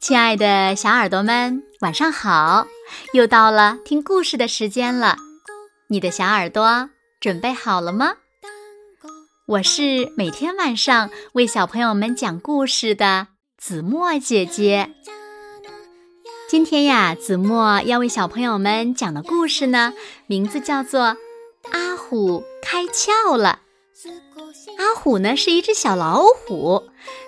[0.00, 2.66] 亲爱的小耳朵们，晚上好！
[3.12, 5.16] 又到了听故事的时间了，
[5.88, 8.14] 你的小耳朵准备好了吗？
[9.46, 14.90] 我是每天晚上为小朋友们讲故事的子墨姐姐。
[16.48, 19.92] 今天呀，子墨要为小朋友们讲的故事呢，
[20.26, 21.00] 名字叫做
[21.72, 23.60] 《阿虎开窍了》。
[24.78, 26.84] 阿虎呢是一只小老虎，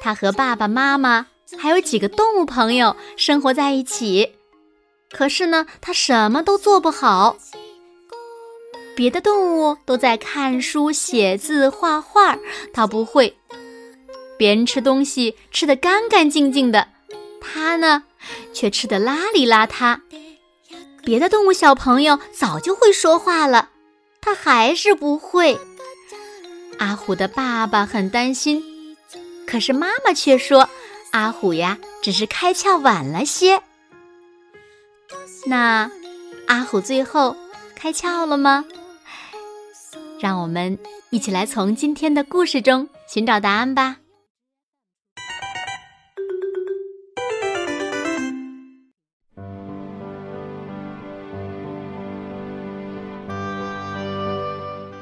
[0.00, 1.26] 它和爸爸妈妈。
[1.58, 4.36] 还有几个动物朋友生活在一起，
[5.10, 7.36] 可是呢，他什么都做不好。
[8.94, 12.38] 别的动物都在看书、写字、画画，
[12.72, 13.36] 他不会。
[14.38, 16.88] 别人吃东西吃得干干净净的，
[17.40, 18.04] 他呢，
[18.52, 20.00] 却吃得邋里邋遢。
[21.02, 23.70] 别的动物小朋友早就会说话了，
[24.20, 25.58] 他还是不会。
[26.78, 28.62] 阿虎的爸爸很担心，
[29.46, 30.68] 可是妈妈却说。
[31.12, 33.62] 阿虎呀，只是开窍晚了些。
[35.46, 35.90] 那
[36.46, 37.36] 阿虎最后
[37.74, 38.64] 开窍了吗？
[40.20, 40.78] 让我们
[41.10, 43.96] 一起来从今天的故事中寻找答案吧。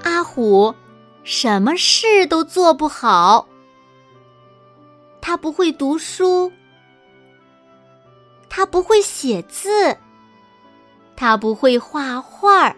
[0.05, 0.75] 阿虎
[1.25, 3.47] 什么事都做不好。
[5.29, 6.51] 他不会读书，
[8.49, 9.95] 他不会写字，
[11.17, 12.75] 他不会画画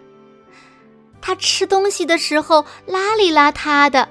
[1.20, 4.08] 他吃东西的时候邋里邋遢的，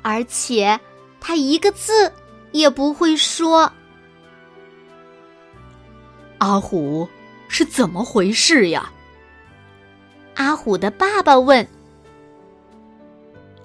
[0.00, 0.80] 而且
[1.20, 2.10] 他一个字
[2.50, 3.70] 也不会说。
[6.38, 7.06] 阿虎
[7.46, 8.90] 是怎么回事呀？
[10.36, 11.68] 阿虎的爸爸问。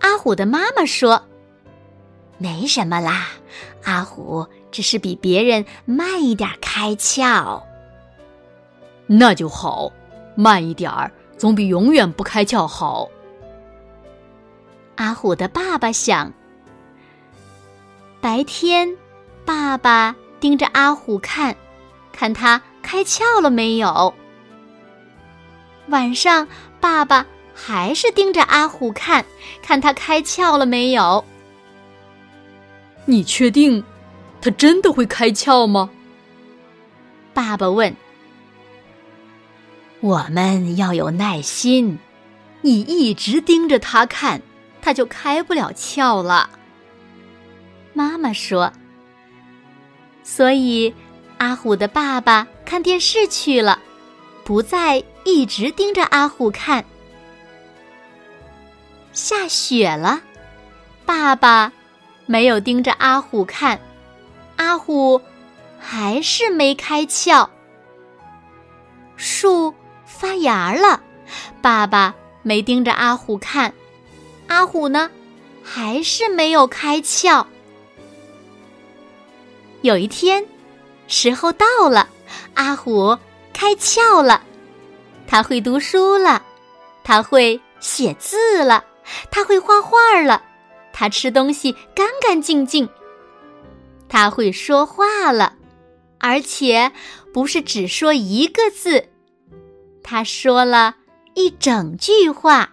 [0.01, 1.26] 阿虎的妈妈说。
[2.37, 3.27] 没什么啦，
[3.83, 7.63] 阿虎只是比别人慢一点开窍。
[9.07, 9.91] 那就好，
[10.35, 13.07] 慢一点儿总比永远不开窍好。
[14.95, 16.31] 阿虎的爸爸想。
[18.19, 18.97] 白天，
[19.45, 21.55] 爸爸盯着阿虎看，
[22.11, 24.13] 看他开窍了没有。
[25.87, 26.47] 晚上，
[26.81, 29.23] 爸爸还是盯着阿虎看，
[29.61, 31.23] 看他开窍了没有。
[33.09, 33.83] 你确定，
[34.41, 35.89] 他真的会开窍吗？
[37.33, 37.95] 爸爸问。
[40.01, 41.99] 我们要有耐心，
[42.61, 44.41] 你一直盯着他看，
[44.81, 46.49] 他就开不了窍了。
[47.93, 48.73] 妈妈说。
[50.21, 50.93] 所以，
[51.37, 53.79] 阿虎的爸爸看电视去了，
[54.43, 56.83] 不再一直盯着阿虎看。
[59.13, 60.21] 下雪了，
[61.05, 61.71] 爸爸。
[62.27, 63.79] 没有盯着阿虎看，
[64.57, 65.19] 阿虎
[65.79, 67.47] 还是没开窍。
[69.15, 69.73] 树
[70.05, 71.01] 发芽了，
[71.61, 73.73] 爸爸没盯着阿虎看，
[74.47, 75.09] 阿虎呢，
[75.63, 77.45] 还是没有开窍。
[79.81, 80.45] 有一天，
[81.07, 82.09] 时候到了，
[82.55, 83.17] 阿虎
[83.53, 84.43] 开窍了，
[85.25, 86.43] 他会读书了，
[87.05, 88.83] 他会写字了，
[89.31, 90.43] 他会画画了。
[90.99, 92.89] 他吃东西干干净净，
[94.09, 95.53] 他会说话了，
[96.17, 96.91] 而且
[97.31, 99.07] 不是只说一个字，
[100.01, 100.95] 他说了
[101.35, 102.71] 一整句话。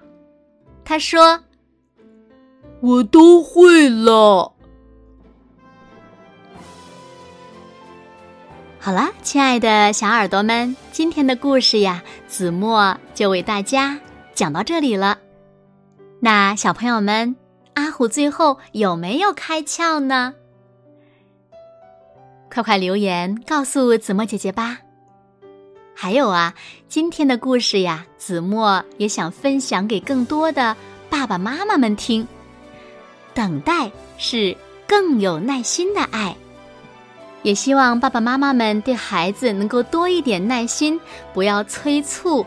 [0.86, 1.44] 他说
[2.80, 4.54] ：“我都会了。”
[8.80, 14.00] 好了，亲爱的小耳朵们，今天的故事呀，子墨就为大家
[14.32, 15.18] 讲到这里了。
[16.20, 17.36] 那小朋友们。
[17.74, 20.34] 阿虎最后有没有开窍呢？
[22.52, 24.78] 快快留言告诉子墨姐姐吧。
[25.94, 26.54] 还有啊，
[26.88, 30.76] 今天的故事呀，子墨也想分享给更多的
[31.10, 32.26] 爸爸妈妈们听。
[33.32, 34.56] 等待是
[34.86, 36.36] 更有耐心的爱，
[37.42, 41.00] 也希望爸爸妈妈们对孩子能够多一点耐心，
[41.32, 42.47] 不要催促，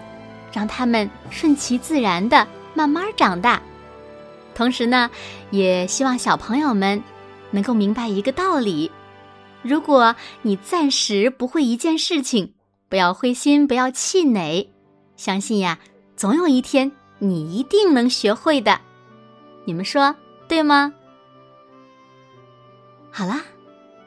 [0.53, 3.61] 让他们顺其自然的慢慢长大。
[4.57, 5.11] 同时呢，
[5.51, 7.03] 也希望小朋友们
[7.51, 8.89] 能够明白一个道理：
[9.61, 12.53] 如果你暂时不会一件事情，
[12.89, 14.67] 不要灰心，不要气馁，
[15.15, 15.77] 相信呀，
[16.15, 18.81] 总有一天你一定能学会的。
[19.63, 20.15] 你们说
[20.47, 20.91] 对吗？
[23.11, 23.43] 好啦，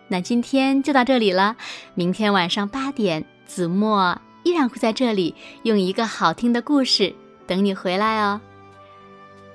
[0.08, 1.56] 那今天就到这里了。
[1.94, 5.32] 明天晚上八点，子墨依然会在这里
[5.62, 7.14] 用一个好听的故事
[7.46, 8.40] 等你回来哦。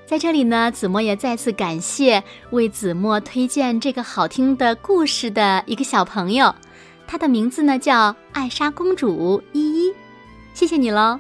[0.06, 6.54] 在这里呢，子墨也再次感谢为子墨推荐这个好听的故事的一个小朋友，
[7.08, 9.92] 她的名字呢叫艾莎公主依依。
[10.54, 11.20] 谢谢你喽。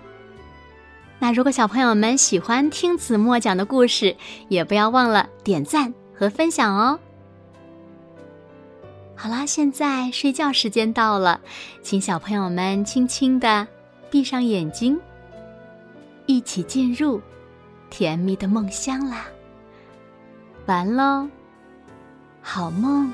[1.17, 4.15] 那如果小朋友们喜欢听子墨讲的故事，
[4.49, 6.99] 也不要忘了点赞和分享哦。
[9.15, 11.41] 好啦，现在睡觉时间到了，
[11.81, 13.67] 请小朋友们轻轻的
[14.11, 14.99] 闭上眼睛，
[16.27, 17.19] 一起进入
[17.89, 19.25] 甜蜜的梦乡啦。
[20.65, 21.27] 完喽，
[22.41, 23.11] 好梦。